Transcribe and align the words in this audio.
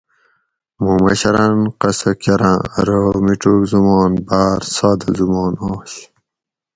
مُوں 0.81 0.97
مشراۤن 1.03 1.59
قصہ 1.79 2.11
کراۤں 2.21 2.59
ارو 2.77 3.01
میڄوگ 3.25 3.61
زمان 3.71 4.11
باۤر 4.27 4.61
سادہ 4.75 5.09
زمان 5.17 5.53
آش 5.69 5.93